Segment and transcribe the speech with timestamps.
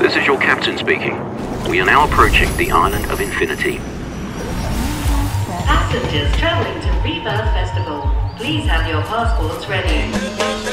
[0.00, 1.12] This is your captain speaking.
[1.68, 3.76] We are now approaching the island of Infinity.
[5.66, 10.69] Passengers traveling to Rebirth Festival, please have your passports ready.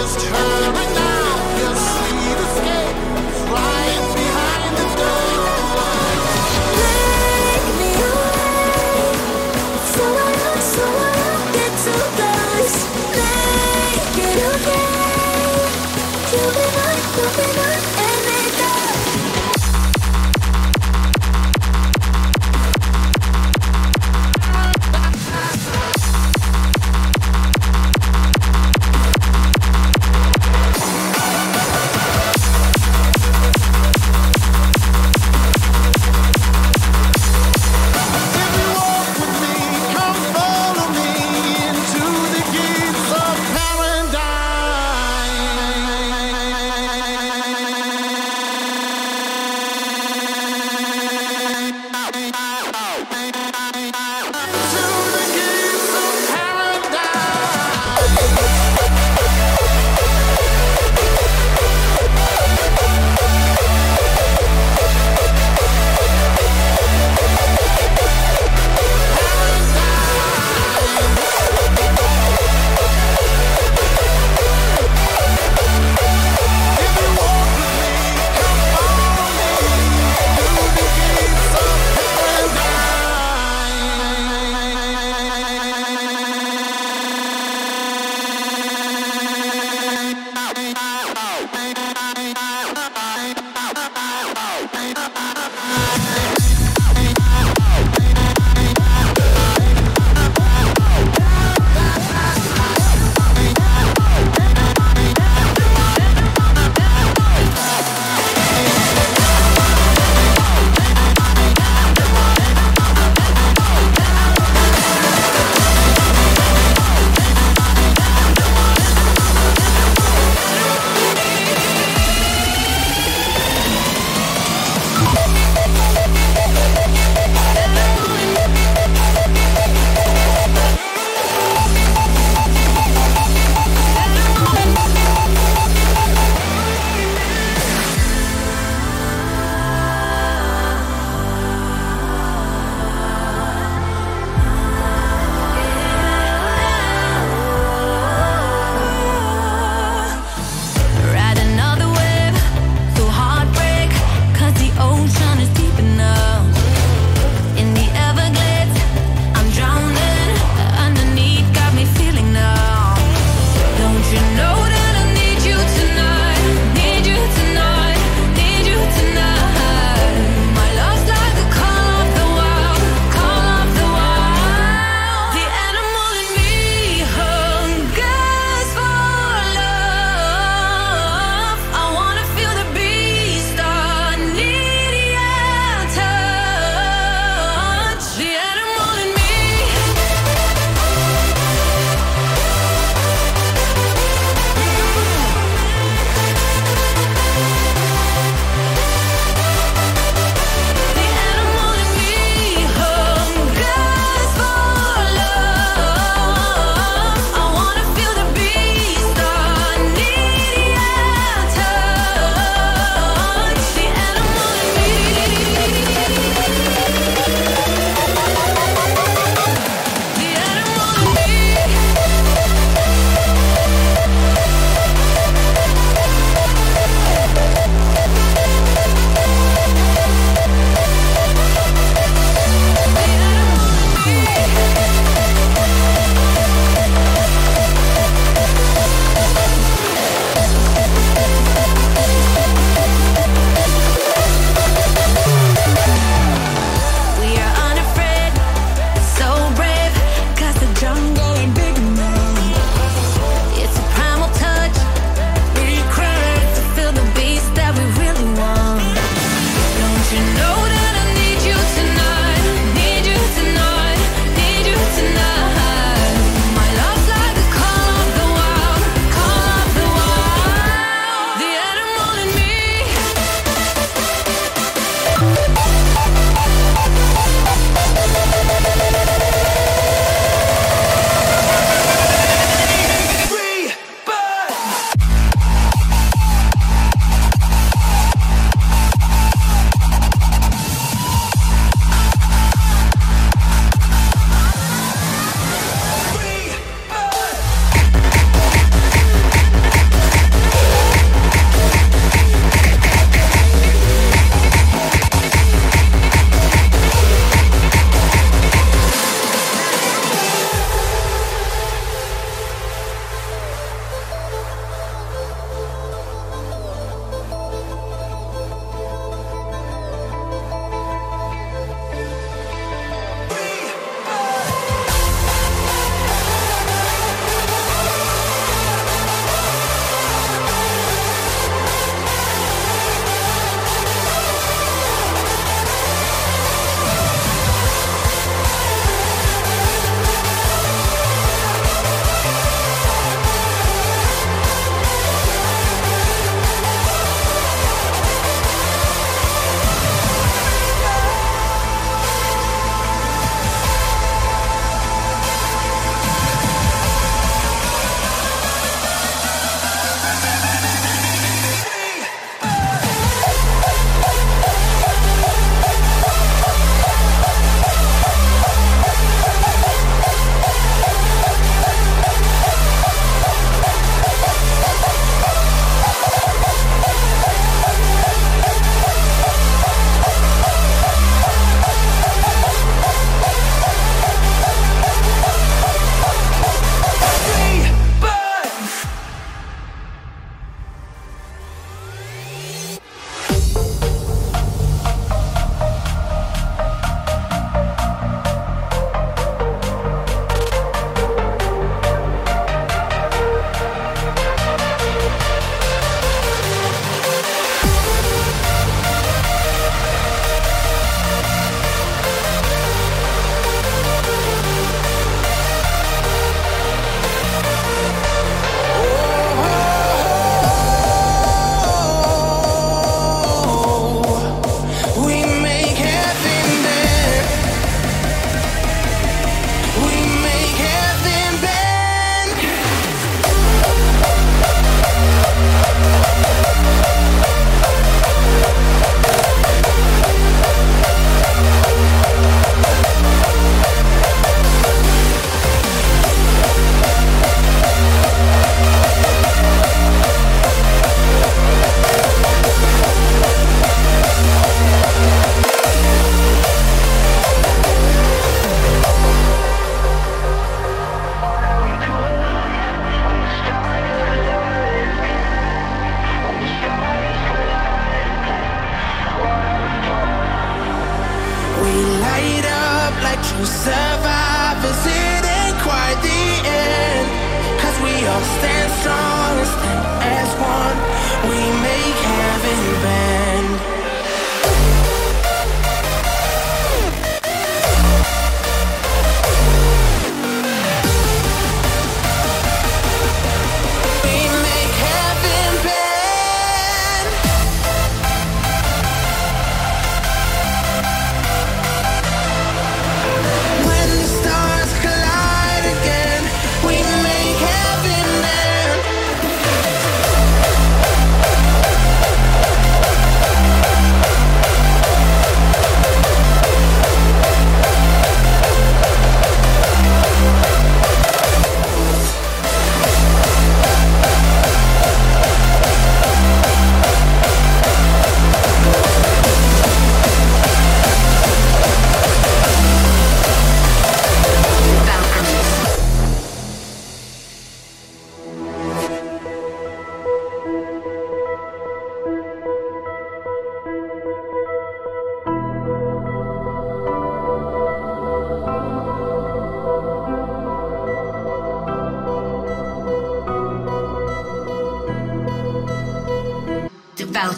[0.00, 0.89] just her.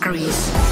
[0.02, 0.71] Greece.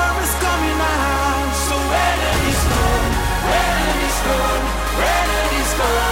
[4.31, 4.65] gone,
[4.99, 6.10] Renety's gone.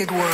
[0.00, 0.29] New dawn.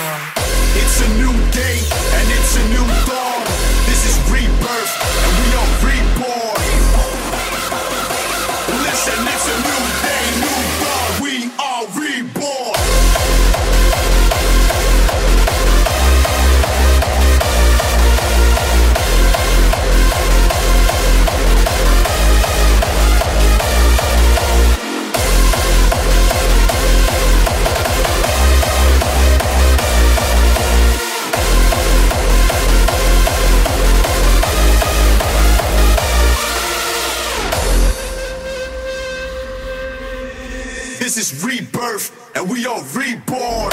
[41.07, 43.71] This is rebirth, and we are reborn.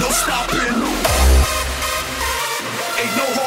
[0.00, 0.58] No stopping.
[2.98, 3.39] Ain't no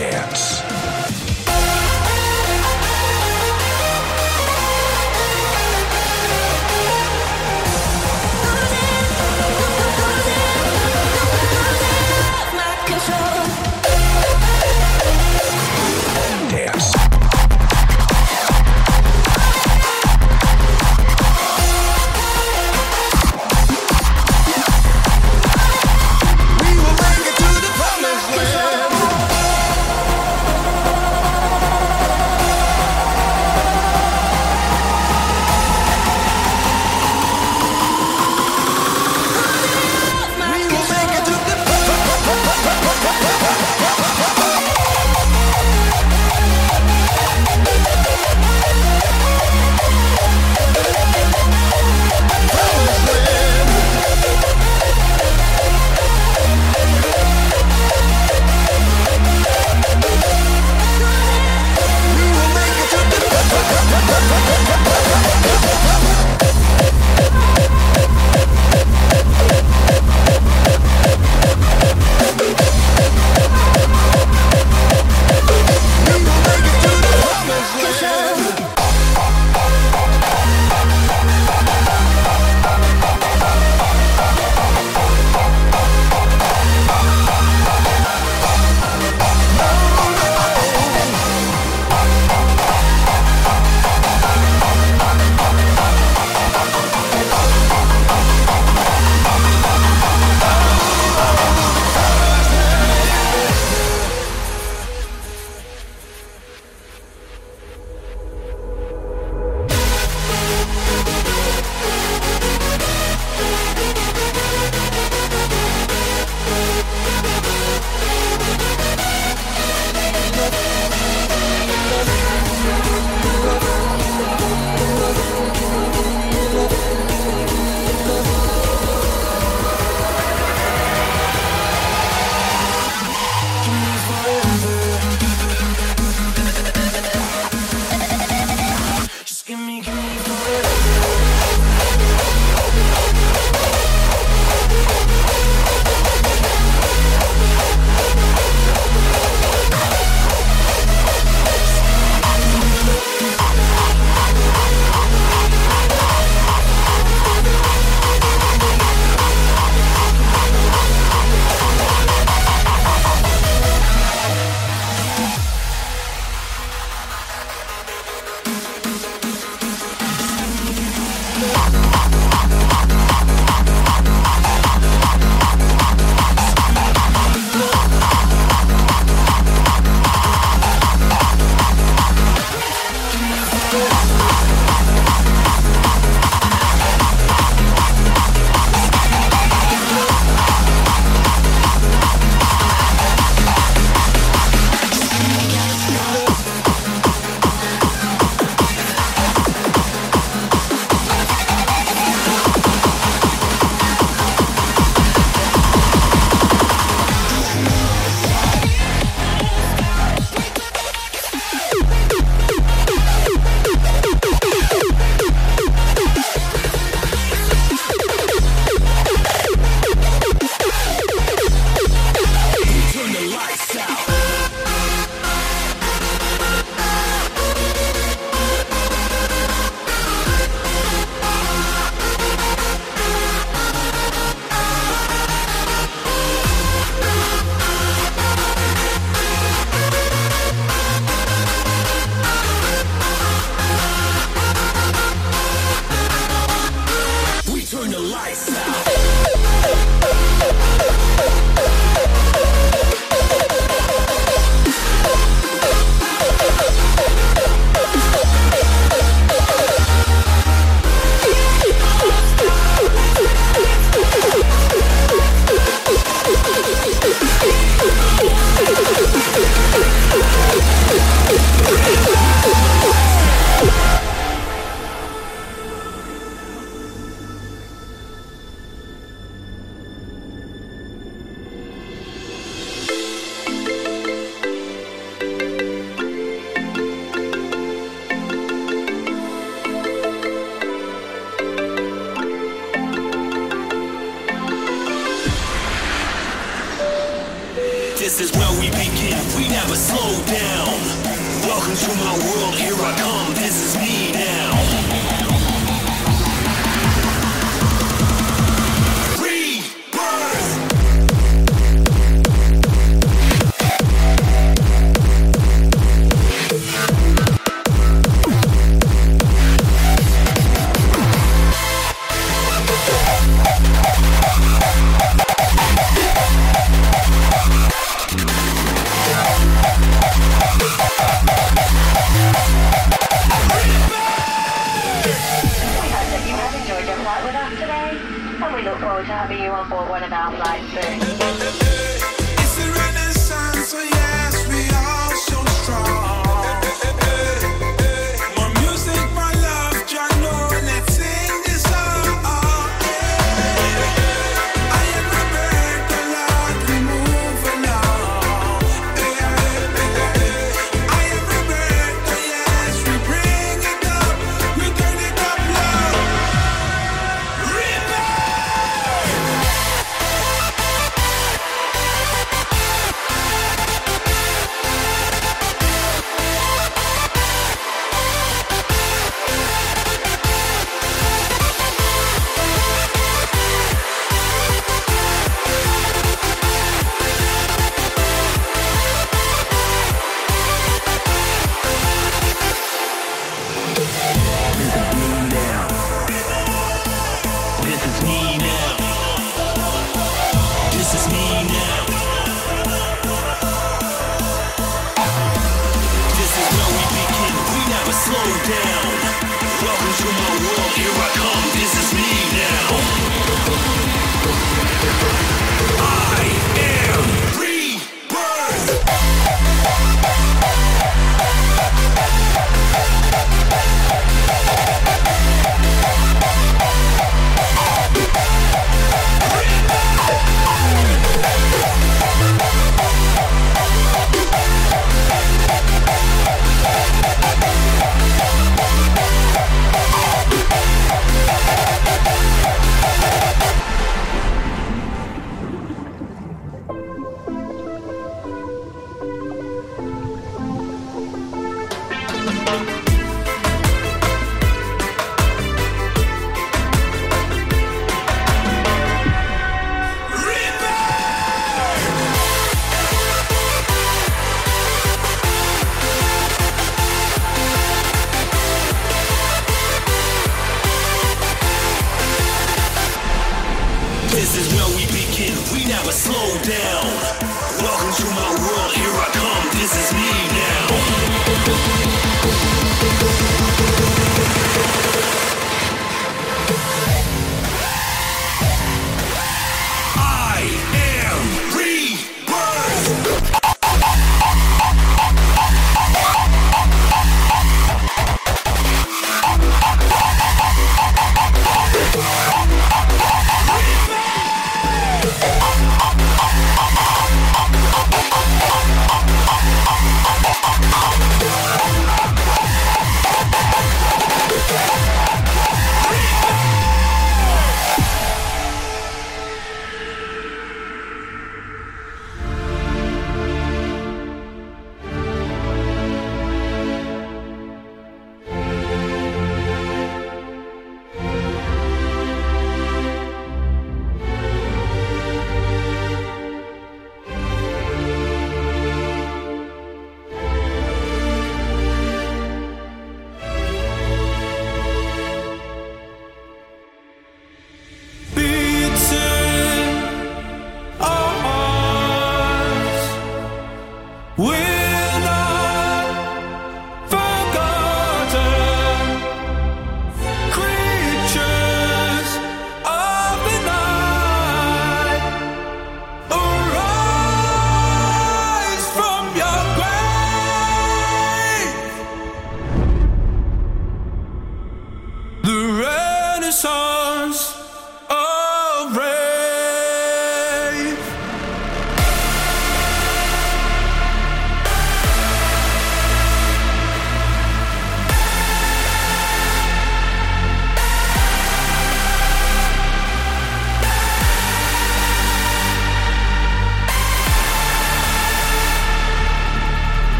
[0.00, 0.39] Dance.